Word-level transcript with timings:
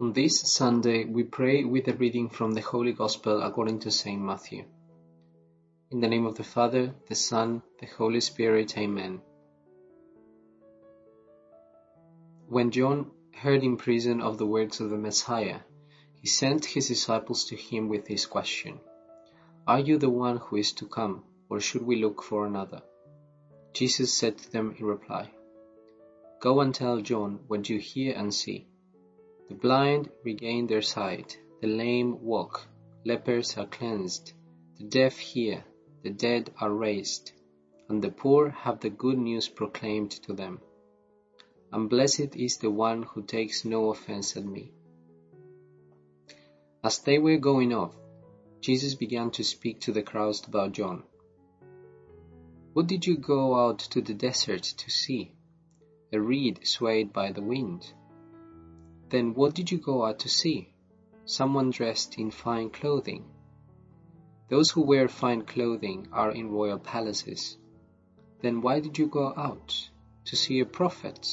On 0.00 0.12
this 0.12 0.40
Sunday, 0.40 1.04
we 1.04 1.22
pray 1.22 1.62
with 1.62 1.86
a 1.86 1.94
reading 1.94 2.28
from 2.28 2.52
the 2.52 2.60
Holy 2.60 2.92
Gospel 2.92 3.40
according 3.42 3.78
to 3.78 3.92
St. 3.92 4.20
Matthew. 4.20 4.64
In 5.92 6.00
the 6.00 6.08
name 6.08 6.26
of 6.26 6.34
the 6.34 6.42
Father, 6.42 6.92
the 7.06 7.14
Son, 7.14 7.62
the 7.78 7.86
Holy 7.86 8.20
Spirit, 8.20 8.76
Amen. 8.76 9.22
When 12.48 12.72
John 12.72 13.12
heard 13.36 13.62
in 13.62 13.76
prison 13.76 14.20
of 14.20 14.36
the 14.36 14.46
works 14.46 14.80
of 14.80 14.90
the 14.90 14.98
Messiah, 14.98 15.60
he 16.20 16.26
sent 16.26 16.64
his 16.64 16.88
disciples 16.88 17.44
to 17.44 17.56
him 17.56 17.88
with 17.88 18.04
this 18.04 18.26
question 18.26 18.80
Are 19.64 19.78
you 19.78 19.96
the 19.96 20.10
one 20.10 20.38
who 20.38 20.56
is 20.56 20.72
to 20.72 20.88
come, 20.88 21.22
or 21.48 21.60
should 21.60 21.82
we 21.82 22.02
look 22.02 22.20
for 22.20 22.46
another? 22.46 22.82
Jesus 23.72 24.12
said 24.12 24.38
to 24.38 24.50
them 24.50 24.74
in 24.76 24.86
reply, 24.86 25.30
Go 26.40 26.60
and 26.62 26.74
tell 26.74 27.00
John 27.00 27.44
what 27.46 27.68
you 27.70 27.78
hear 27.78 28.12
and 28.16 28.34
see. 28.34 28.66
The 29.48 29.54
blind 29.54 30.10
regain 30.24 30.66
their 30.66 30.82
sight, 30.82 31.38
the 31.60 31.66
lame 31.66 32.24
walk, 32.24 32.66
lepers 33.04 33.56
are 33.58 33.66
cleansed, 33.66 34.32
the 34.78 34.84
deaf 34.84 35.18
hear, 35.18 35.64
the 36.02 36.10
dead 36.10 36.52
are 36.60 36.72
raised, 36.72 37.32
and 37.88 38.02
the 38.02 38.10
poor 38.10 38.48
have 38.48 38.80
the 38.80 38.90
good 38.90 39.18
news 39.18 39.48
proclaimed 39.48 40.12
to 40.12 40.32
them. 40.32 40.60
And 41.72 41.90
blessed 41.90 42.36
is 42.36 42.56
the 42.56 42.70
one 42.70 43.02
who 43.02 43.22
takes 43.22 43.64
no 43.64 43.90
offense 43.90 44.36
at 44.36 44.44
me. 44.44 44.72
As 46.82 46.98
they 47.00 47.18
were 47.18 47.36
going 47.36 47.72
off, 47.72 47.94
Jesus 48.60 48.94
began 48.94 49.30
to 49.32 49.44
speak 49.44 49.80
to 49.80 49.92
the 49.92 50.02
crowds 50.02 50.42
about 50.46 50.72
John. 50.72 51.02
What 52.72 52.86
did 52.86 53.06
you 53.06 53.18
go 53.18 53.54
out 53.54 53.78
to 53.90 54.00
the 54.00 54.14
desert 54.14 54.62
to 54.62 54.90
see? 54.90 55.32
A 56.12 56.20
reed 56.20 56.66
swayed 56.66 57.12
by 57.12 57.32
the 57.32 57.42
wind? 57.42 57.92
Then 59.10 59.34
what 59.34 59.54
did 59.54 59.70
you 59.70 59.78
go 59.78 60.04
out 60.04 60.20
to 60.20 60.28
see? 60.28 60.72
Someone 61.24 61.70
dressed 61.70 62.18
in 62.18 62.30
fine 62.30 62.70
clothing? 62.70 63.24
Those 64.48 64.70
who 64.70 64.82
wear 64.82 65.08
fine 65.08 65.42
clothing 65.42 66.08
are 66.12 66.30
in 66.30 66.50
royal 66.50 66.78
palaces. 66.78 67.56
Then 68.42 68.60
why 68.60 68.80
did 68.80 68.98
you 68.98 69.06
go 69.06 69.32
out? 69.36 69.90
To 70.26 70.36
see 70.36 70.60
a 70.60 70.66
prophet? 70.66 71.28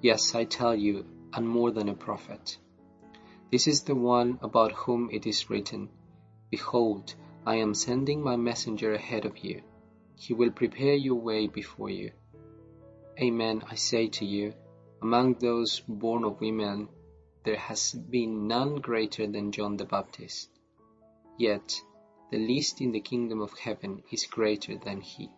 Yes, 0.00 0.34
I 0.34 0.44
tell 0.44 0.74
you, 0.74 1.06
and 1.32 1.48
more 1.48 1.70
than 1.70 1.88
a 1.88 1.94
prophet. 1.94 2.58
This 3.50 3.66
is 3.66 3.82
the 3.82 3.94
one 3.94 4.38
about 4.42 4.72
whom 4.72 5.10
it 5.10 5.26
is 5.26 5.50
written, 5.50 5.90
Behold, 6.50 7.14
I 7.44 7.56
am 7.56 7.74
sending 7.74 8.22
my 8.22 8.36
messenger 8.36 8.94
ahead 8.94 9.24
of 9.24 9.38
you. 9.38 9.62
He 10.16 10.32
will 10.32 10.50
prepare 10.50 10.94
your 10.94 11.20
way 11.20 11.46
before 11.46 11.90
you. 11.90 12.12
Amen, 13.20 13.62
I 13.70 13.74
say 13.74 14.08
to 14.08 14.24
you, 14.24 14.54
among 15.02 15.34
those 15.34 15.80
born 15.80 16.24
of 16.24 16.40
women, 16.40 16.88
there 17.44 17.56
has 17.56 17.92
been 17.92 18.46
none 18.46 18.76
greater 18.76 19.26
than 19.26 19.50
John 19.50 19.76
the 19.76 19.84
Baptist. 19.84 20.48
Yet, 21.36 21.74
the 22.30 22.38
least 22.38 22.80
in 22.80 22.92
the 22.92 23.00
kingdom 23.00 23.40
of 23.40 23.58
heaven 23.58 24.04
is 24.12 24.26
greater 24.26 24.78
than 24.78 25.00
he. 25.00 25.28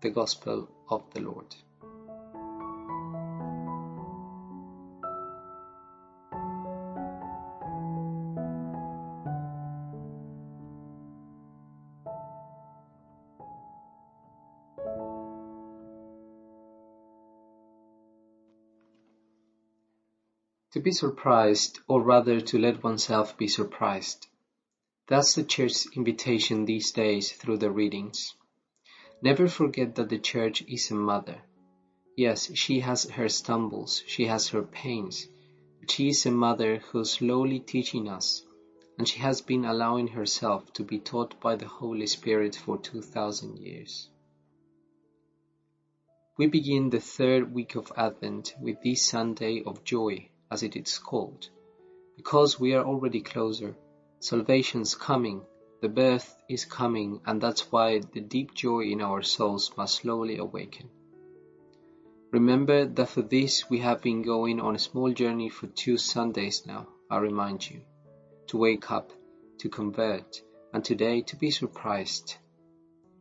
The 0.00 0.10
Gospel 0.10 0.68
of 0.90 1.08
the 1.14 1.20
Lord. 1.20 1.54
To 20.72 20.80
be 20.80 20.92
surprised, 20.92 21.80
or 21.86 22.00
rather 22.00 22.40
to 22.40 22.58
let 22.58 22.82
oneself 22.82 23.36
be 23.36 23.46
surprised. 23.46 24.26
That's 25.06 25.34
the 25.34 25.44
Church's 25.44 25.86
invitation 25.94 26.64
these 26.64 26.92
days 26.92 27.30
through 27.30 27.58
the 27.58 27.70
readings. 27.70 28.34
Never 29.20 29.48
forget 29.48 29.96
that 29.96 30.08
the 30.08 30.18
Church 30.18 30.62
is 30.62 30.90
a 30.90 30.94
mother. 30.94 31.42
Yes, 32.16 32.50
she 32.56 32.80
has 32.80 33.04
her 33.04 33.28
stumbles, 33.28 34.02
she 34.06 34.24
has 34.24 34.48
her 34.48 34.62
pains, 34.62 35.28
but 35.78 35.90
she 35.90 36.08
is 36.08 36.24
a 36.24 36.30
mother 36.30 36.78
who's 36.78 37.10
slowly 37.10 37.58
teaching 37.60 38.08
us, 38.08 38.42
and 38.96 39.06
she 39.06 39.18
has 39.18 39.42
been 39.42 39.66
allowing 39.66 40.08
herself 40.08 40.72
to 40.72 40.84
be 40.84 40.98
taught 40.98 41.38
by 41.38 41.54
the 41.54 41.68
Holy 41.68 42.06
Spirit 42.06 42.56
for 42.56 42.78
2000 42.78 43.58
years. 43.58 44.08
We 46.38 46.46
begin 46.46 46.88
the 46.88 47.00
third 47.00 47.52
week 47.52 47.74
of 47.74 47.92
Advent 47.94 48.54
with 48.58 48.80
this 48.82 49.04
Sunday 49.04 49.62
of 49.64 49.84
joy 49.84 50.30
as 50.52 50.62
it 50.62 50.76
is 50.76 50.98
called, 50.98 51.48
because 52.14 52.60
we 52.60 52.74
are 52.74 52.84
already 52.84 53.22
closer. 53.22 53.74
Salvation's 54.20 54.94
coming, 54.94 55.40
the 55.80 55.88
birth 55.88 56.36
is 56.46 56.66
coming, 56.66 57.20
and 57.24 57.40
that's 57.40 57.72
why 57.72 58.00
the 58.12 58.20
deep 58.20 58.52
joy 58.52 58.80
in 58.80 59.00
our 59.00 59.22
souls 59.22 59.72
must 59.78 59.94
slowly 59.94 60.36
awaken. 60.36 60.90
Remember 62.32 62.84
that 62.84 63.08
for 63.08 63.22
this 63.22 63.70
we 63.70 63.78
have 63.78 64.02
been 64.02 64.20
going 64.20 64.60
on 64.60 64.74
a 64.74 64.86
small 64.90 65.10
journey 65.10 65.48
for 65.48 65.68
two 65.68 65.96
Sundays 65.96 66.66
now, 66.66 66.86
I 67.10 67.16
remind 67.16 67.68
you, 67.70 67.80
to 68.48 68.58
wake 68.58 68.90
up, 68.90 69.10
to 69.60 69.70
convert, 69.70 70.42
and 70.74 70.84
today 70.84 71.22
to 71.22 71.36
be 71.36 71.50
surprised. 71.50 72.36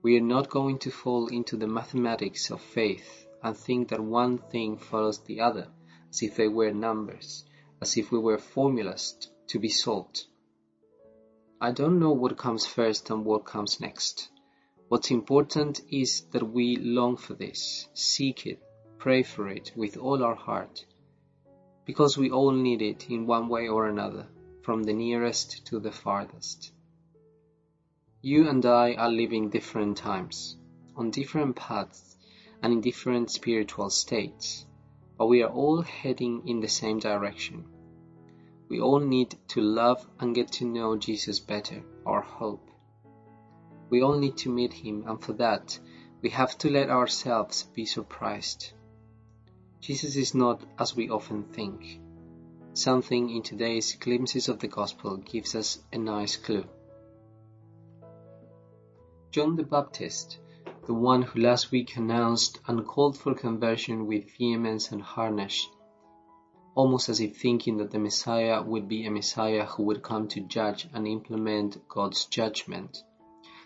We 0.03 0.18
are 0.18 0.28
not 0.36 0.50
going 0.50 0.80
to 0.80 0.92
fall 0.92 1.28
into 1.28 1.56
the 1.56 1.68
mathematics 1.68 2.52
of 2.52 2.59
faith 2.59 3.25
and 3.42 3.56
think 3.56 3.90
that 3.90 4.03
one 4.03 4.38
thing 4.38 4.78
follows 4.78 5.19
the 5.19 5.40
other 5.40 5.68
as 6.11 6.22
if 6.22 6.35
they 6.35 6.47
were 6.47 6.72
numbers, 6.72 7.45
as 7.81 7.95
if 7.95 8.11
we 8.11 8.19
were 8.19 8.38
formulas 8.38 9.29
to 9.47 9.57
be 9.59 9.69
solved. 9.69 10.25
I 11.61 11.72
don't 11.72 11.99
know 11.99 12.11
what 12.11 12.38
comes 12.38 12.66
first 12.66 13.09
and 13.09 13.23
what 13.23 13.45
comes 13.45 13.79
next. 13.79 14.29
What's 14.89 15.09
important 15.09 15.79
is 15.89 16.23
that 16.31 16.44
we 16.44 16.75
long 16.75 17.16
for 17.16 17.33
this, 17.33 17.88
seek 17.94 18.45
it, 18.45 18.61
pray 18.97 19.23
for 19.23 19.47
it 19.47 19.71
with 19.75 19.95
all 19.95 20.21
our 20.21 20.35
heart, 20.35 20.85
because 21.85 22.17
we 22.17 22.29
all 22.29 22.51
need 22.51 22.81
it 22.81 23.09
in 23.09 23.25
one 23.25 23.47
way 23.47 23.69
or 23.69 23.88
another, 23.88 24.27
from 24.63 24.83
the 24.83 24.94
nearest 24.94 25.66
to 25.67 25.79
the 25.79 25.94
farthest. 25.94 26.73
You 28.21 28.50
and 28.50 28.66
I 28.66 28.95
are 28.95 29.09
living 29.09 29.50
different 29.50 29.97
times, 29.97 30.57
on 30.97 31.09
different 31.09 31.55
paths, 31.55 32.17
and 32.61 32.73
in 32.73 32.81
different 32.81 33.31
spiritual 33.31 33.89
states 33.89 34.66
but 35.21 35.27
we 35.27 35.43
are 35.43 35.53
all 35.53 35.83
heading 35.83 36.41
in 36.47 36.61
the 36.61 36.67
same 36.67 36.97
direction. 36.97 37.63
We 38.69 38.81
all 38.81 38.99
need 38.99 39.37
to 39.49 39.61
love 39.61 40.03
and 40.19 40.33
get 40.33 40.51
to 40.53 40.65
know 40.65 40.97
Jesus 40.97 41.39
better, 41.39 41.83
our 42.07 42.21
hope. 42.21 42.67
We 43.91 44.01
all 44.01 44.17
need 44.17 44.37
to 44.37 44.49
meet 44.49 44.73
him, 44.73 45.03
and 45.05 45.21
for 45.21 45.33
that, 45.33 45.77
we 46.23 46.31
have 46.31 46.57
to 46.57 46.71
let 46.71 46.89
ourselves 46.89 47.61
be 47.75 47.85
surprised. 47.85 48.73
Jesus 49.79 50.15
is 50.15 50.33
not 50.33 50.63
as 50.79 50.95
we 50.95 51.11
often 51.11 51.43
think. 51.43 51.99
Something 52.73 53.29
in 53.29 53.43
today's 53.43 53.93
glimpses 53.93 54.49
of 54.49 54.57
the 54.57 54.69
Gospel 54.69 55.17
gives 55.17 55.53
us 55.53 55.77
a 55.93 55.99
nice 55.99 56.35
clue. 56.35 56.65
John 59.29 59.55
the 59.55 59.65
Baptist 59.65 60.39
the 60.88 60.94
one 60.94 61.22
who 61.22 61.40
last 61.40 61.72
week 61.72 61.96
announced 61.96 62.59
and 62.68 62.88
called 62.88 63.16
for 63.18 63.36
conversion 63.36 64.08
with 64.08 64.36
vehemence 64.38 64.92
and 64.92 65.02
harness, 65.02 65.68
almost 66.74 67.07
as 67.07 67.19
if 67.19 67.38
thinking 67.38 67.78
that 67.78 67.92
the 67.92 68.00
Messiah 68.00 68.63
would 68.63 68.88
be 68.88 69.06
a 69.06 69.12
Messiah 69.12 69.66
who 69.66 69.83
would 69.83 70.01
come 70.01 70.28
to 70.30 70.42
judge 70.42 70.88
and 70.94 71.07
implement 71.07 71.88
God's 71.88 72.25
judgment, 72.25 73.04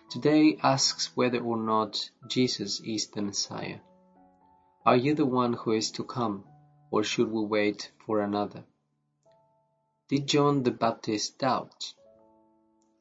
today 0.09 0.57
asks 0.61 1.15
whether 1.15 1.39
or 1.39 1.57
not 1.57 2.09
Jesus 2.27 2.81
is 2.81 3.07
the 3.07 3.21
Messiah. 3.21 3.79
Are 4.85 4.97
you 4.97 5.15
the 5.15 5.25
one 5.25 5.53
who 5.53 5.71
is 5.71 5.91
to 5.91 6.03
come, 6.03 6.43
or 6.91 7.03
should 7.03 7.31
we 7.31 7.43
wait 7.45 7.91
for 8.05 8.19
another? 8.19 8.65
Did 10.09 10.27
John 10.27 10.63
the 10.63 10.71
Baptist 10.71 11.39
doubt? 11.39 11.93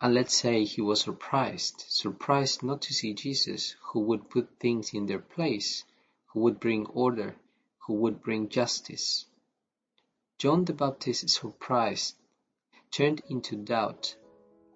And 0.04 0.12
let's 0.12 0.36
say 0.36 0.64
he 0.64 0.82
was 0.82 1.00
surprised, 1.00 1.82
surprised 1.88 2.62
not 2.62 2.82
to 2.82 2.92
see 2.92 3.14
Jesus, 3.14 3.74
who 3.80 4.00
would 4.00 4.28
put 4.28 4.60
things 4.60 4.92
in 4.92 5.06
their 5.06 5.18
place, 5.18 5.82
who 6.26 6.40
would 6.40 6.60
bring 6.60 6.84
order, 6.88 7.36
who 7.86 7.94
would 7.94 8.22
bring 8.22 8.50
justice. 8.50 9.24
John 10.36 10.66
the 10.66 10.74
Baptist's 10.74 11.40
surprise 11.40 12.16
turned 12.90 13.22
into 13.30 13.56
doubt 13.56 14.14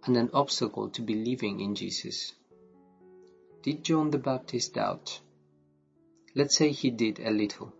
and 0.04 0.16
an 0.16 0.30
obstacle 0.32 0.88
to 0.88 1.02
believing 1.02 1.60
in 1.60 1.74
Jesus. 1.74 2.32
Did 3.62 3.84
John 3.84 4.10
the 4.10 4.16
Baptist 4.16 4.72
doubt? 4.72 5.20
Let's 6.34 6.56
say 6.56 6.70
he 6.70 6.90
did 6.90 7.20
a 7.20 7.30
little, 7.30 7.74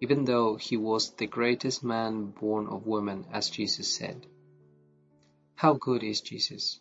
even 0.00 0.24
though 0.24 0.56
he 0.56 0.76
was 0.76 1.12
the 1.12 1.28
greatest 1.28 1.84
man 1.84 2.32
born 2.32 2.66
of 2.66 2.84
woman, 2.84 3.26
as 3.30 3.48
Jesus 3.48 3.94
said. 3.94 4.26
How 5.60 5.74
good 5.74 6.02
is 6.02 6.22
Jesus! 6.22 6.80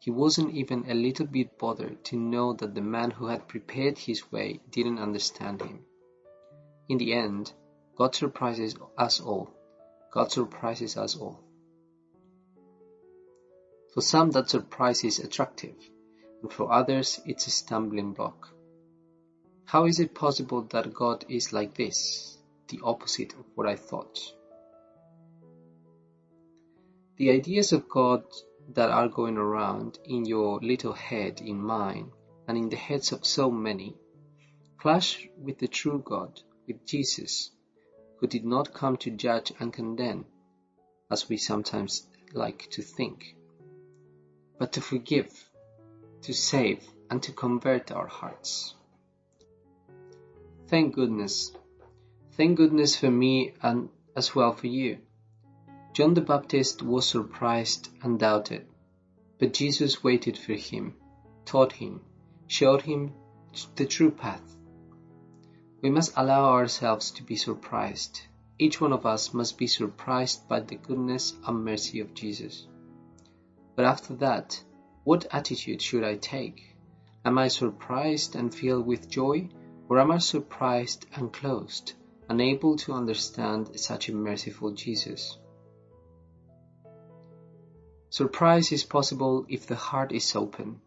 He 0.00 0.10
wasn't 0.10 0.54
even 0.54 0.84
a 0.90 0.92
little 0.92 1.24
bit 1.24 1.56
bothered 1.56 2.04
to 2.04 2.16
know 2.18 2.52
that 2.52 2.74
the 2.74 2.82
man 2.82 3.10
who 3.10 3.24
had 3.24 3.48
prepared 3.48 3.96
his 3.96 4.30
way 4.30 4.60
didn't 4.70 4.98
understand 4.98 5.62
him. 5.62 5.86
In 6.90 6.98
the 6.98 7.14
end, 7.14 7.54
God 7.96 8.14
surprises 8.14 8.76
us 8.98 9.18
all, 9.18 9.48
God 10.12 10.30
surprises 10.30 10.98
us 10.98 11.16
all. 11.16 11.40
For 13.94 14.02
some, 14.02 14.30
that 14.32 14.50
surprise 14.50 15.04
is 15.04 15.20
attractive, 15.20 15.76
and 16.42 16.52
for 16.52 16.70
others, 16.70 17.18
it's 17.24 17.46
a 17.46 17.50
stumbling 17.50 18.12
block. 18.12 18.50
How 19.64 19.86
is 19.86 20.00
it 20.00 20.14
possible 20.14 20.60
that 20.64 20.92
God 20.92 21.24
is 21.30 21.54
like 21.54 21.72
this, 21.72 22.36
the 22.68 22.80
opposite 22.84 23.32
of 23.32 23.46
what 23.54 23.66
I 23.66 23.76
thought? 23.76 24.18
The 27.18 27.30
ideas 27.30 27.72
of 27.72 27.88
God 27.88 28.22
that 28.74 28.90
are 28.90 29.08
going 29.08 29.38
around 29.38 29.98
in 30.04 30.24
your 30.24 30.60
little 30.60 30.92
head, 30.92 31.40
in 31.40 31.60
mine, 31.60 32.12
and 32.46 32.56
in 32.56 32.68
the 32.68 32.76
heads 32.76 33.10
of 33.10 33.26
so 33.26 33.50
many, 33.50 33.96
clash 34.78 35.28
with 35.36 35.58
the 35.58 35.66
true 35.66 36.00
God, 36.04 36.40
with 36.68 36.86
Jesus, 36.86 37.50
who 38.18 38.28
did 38.28 38.44
not 38.44 38.72
come 38.72 38.96
to 38.98 39.10
judge 39.10 39.52
and 39.58 39.72
condemn, 39.72 40.26
as 41.10 41.28
we 41.28 41.38
sometimes 41.38 42.06
like 42.34 42.68
to 42.70 42.82
think, 42.82 43.34
but 44.56 44.74
to 44.74 44.80
forgive, 44.80 45.32
to 46.22 46.32
save, 46.32 46.86
and 47.10 47.20
to 47.24 47.32
convert 47.32 47.90
our 47.90 48.06
hearts. 48.06 48.76
Thank 50.68 50.94
goodness. 50.94 51.50
Thank 52.36 52.58
goodness 52.58 52.94
for 52.96 53.10
me 53.10 53.54
and 53.60 53.88
as 54.14 54.36
well 54.36 54.52
for 54.52 54.68
you. 54.68 54.98
John 55.98 56.14
the 56.14 56.20
Baptist 56.20 56.80
was 56.80 57.08
surprised 57.08 57.88
and 58.04 58.20
doubted, 58.20 58.68
but 59.40 59.52
Jesus 59.52 60.04
waited 60.04 60.38
for 60.38 60.52
him, 60.52 60.94
taught 61.44 61.72
him, 61.72 62.02
showed 62.46 62.82
him 62.82 63.14
the 63.74 63.84
true 63.84 64.12
path. 64.12 64.56
We 65.82 65.90
must 65.90 66.12
allow 66.16 66.50
ourselves 66.52 67.10
to 67.10 67.24
be 67.24 67.34
surprised. 67.34 68.20
Each 68.60 68.80
one 68.80 68.92
of 68.92 69.06
us 69.06 69.34
must 69.34 69.58
be 69.58 69.66
surprised 69.66 70.46
by 70.46 70.60
the 70.60 70.76
goodness 70.76 71.34
and 71.44 71.64
mercy 71.64 71.98
of 71.98 72.14
Jesus. 72.14 72.68
But 73.74 73.84
after 73.84 74.14
that, 74.18 74.62
what 75.02 75.26
attitude 75.32 75.82
should 75.82 76.04
I 76.04 76.14
take? 76.14 76.76
Am 77.24 77.38
I 77.38 77.48
surprised 77.48 78.36
and 78.36 78.54
filled 78.54 78.86
with 78.86 79.10
joy, 79.10 79.48
or 79.88 79.98
am 79.98 80.12
I 80.12 80.18
surprised 80.18 81.06
and 81.16 81.32
closed, 81.32 81.94
unable 82.28 82.76
to 82.76 82.92
understand 82.92 83.80
such 83.80 84.08
a 84.08 84.14
merciful 84.14 84.70
Jesus? 84.70 85.36
Surprise 88.18 88.72
is 88.72 88.82
possible 88.82 89.46
if 89.48 89.68
the 89.68 89.76
heart 89.76 90.10
is 90.10 90.34
open. 90.34 90.80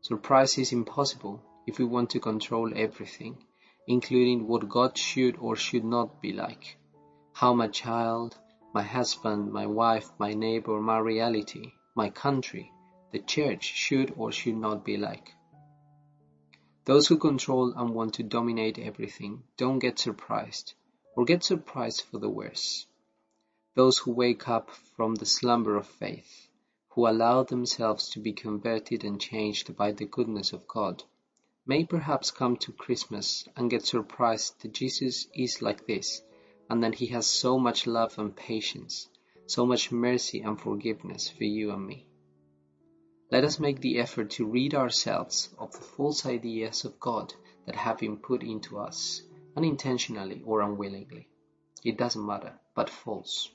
Surprise 0.00 0.58
is 0.58 0.72
impossible 0.72 1.40
if 1.64 1.78
we 1.78 1.84
want 1.84 2.10
to 2.10 2.18
control 2.18 2.72
everything 2.74 3.38
including 3.86 4.48
what 4.48 4.68
God 4.68 4.98
should 4.98 5.36
or 5.36 5.54
should 5.54 5.84
not 5.84 6.20
be 6.20 6.32
like, 6.32 6.76
how 7.32 7.54
my 7.54 7.68
child, 7.68 8.36
my 8.74 8.82
husband, 8.82 9.52
my 9.52 9.66
wife, 9.66 10.10
my 10.18 10.34
neighbor, 10.34 10.80
my 10.80 10.98
reality, 10.98 11.72
my 11.94 12.10
country, 12.10 12.72
the 13.12 13.20
church 13.20 13.62
should 13.62 14.12
or 14.16 14.32
should 14.32 14.56
not 14.56 14.84
be 14.84 14.96
like. 14.96 15.32
Those 16.84 17.06
who 17.06 17.16
control 17.16 17.72
and 17.76 17.94
want 17.94 18.14
to 18.14 18.24
dominate 18.24 18.80
everything 18.80 19.44
don't 19.56 19.78
get 19.78 20.00
surprised, 20.00 20.74
or 21.16 21.24
get 21.24 21.44
surprised 21.44 22.02
for 22.10 22.18
the 22.18 22.28
worse. 22.28 22.86
Those 23.76 23.98
who 23.98 24.12
wake 24.12 24.48
up 24.48 24.70
from 24.96 25.14
the 25.14 25.26
slumber 25.26 25.76
of 25.76 25.86
faith, 25.86 26.45
who 26.96 27.06
allow 27.06 27.42
themselves 27.42 28.08
to 28.08 28.18
be 28.18 28.32
converted 28.32 29.04
and 29.04 29.20
changed 29.20 29.76
by 29.76 29.92
the 29.92 30.06
goodness 30.06 30.54
of 30.54 30.66
God, 30.66 31.04
may 31.66 31.84
perhaps 31.84 32.30
come 32.30 32.56
to 32.56 32.72
Christmas 32.72 33.46
and 33.54 33.68
get 33.68 33.84
surprised 33.84 34.62
that 34.62 34.72
Jesus 34.72 35.26
is 35.34 35.60
like 35.60 35.86
this, 35.86 36.22
and 36.70 36.82
that 36.82 36.94
he 36.94 37.04
has 37.08 37.26
so 37.26 37.58
much 37.58 37.86
love 37.86 38.18
and 38.18 38.34
patience, 38.34 39.10
so 39.44 39.66
much 39.66 39.92
mercy 39.92 40.40
and 40.40 40.58
forgiveness 40.58 41.28
for 41.28 41.44
you 41.44 41.70
and 41.70 41.86
me. 41.86 42.06
Let 43.30 43.44
us 43.44 43.60
make 43.60 43.82
the 43.82 43.98
effort 43.98 44.30
to 44.30 44.46
rid 44.46 44.74
ourselves 44.74 45.54
of 45.58 45.72
the 45.72 45.84
false 45.84 46.24
ideas 46.24 46.86
of 46.86 46.98
God 46.98 47.34
that 47.66 47.76
have 47.76 47.98
been 47.98 48.16
put 48.16 48.42
into 48.42 48.78
us, 48.78 49.20
unintentionally 49.54 50.42
or 50.46 50.62
unwillingly. 50.62 51.28
It 51.84 51.98
doesn't 51.98 52.24
matter, 52.24 52.58
but 52.74 52.88
false. 52.88 53.50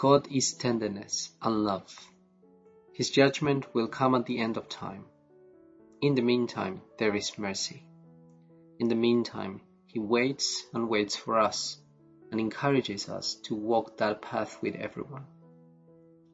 God 0.00 0.28
is 0.30 0.52
tenderness 0.52 1.32
and 1.42 1.64
love. 1.64 1.92
His 2.92 3.10
judgment 3.10 3.74
will 3.74 3.88
come 3.88 4.14
at 4.14 4.26
the 4.26 4.38
end 4.38 4.56
of 4.56 4.68
time. 4.68 5.06
In 6.00 6.14
the 6.14 6.22
meantime, 6.22 6.82
there 6.98 7.16
is 7.16 7.36
mercy. 7.36 7.82
In 8.78 8.86
the 8.86 8.94
meantime, 8.94 9.60
He 9.86 9.98
waits 9.98 10.64
and 10.72 10.88
waits 10.88 11.16
for 11.16 11.40
us 11.40 11.78
and 12.30 12.38
encourages 12.38 13.08
us 13.08 13.34
to 13.46 13.56
walk 13.56 13.96
that 13.96 14.22
path 14.22 14.62
with 14.62 14.76
everyone. 14.76 15.26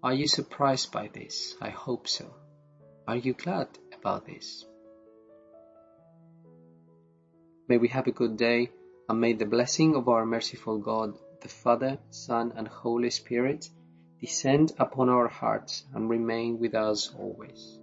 Are 0.02 0.12
you 0.12 0.28
surprised 0.28 0.93
by 0.93 1.08
this? 1.08 1.56
I 1.58 1.70
hope 1.70 2.06
so. 2.06 2.26
Are 3.08 3.17
you 3.17 3.32
glad 3.32 3.69
about 3.99 4.26
this? 4.26 4.67
May 7.67 7.78
we 7.78 7.88
have 7.88 8.08
a 8.08 8.19
good 8.20 8.37
day 8.37 8.72
and 9.08 9.22
may 9.22 9.32
the 9.32 9.46
blessing 9.46 9.96
of 9.96 10.10
our 10.10 10.26
merciful 10.26 10.76
God, 10.76 11.19
the 11.44 11.50
Father, 11.50 11.99
Son, 12.11 12.55
and 12.56 12.67
Holy 12.67 13.11
Spirit 13.11 13.69
descend 14.19 14.73
upon 14.79 15.11
our 15.11 15.29
hearts 15.29 15.85
and 15.94 16.08
remain 16.08 16.58
with 16.58 16.75
us 16.75 17.14
always. 17.19 17.79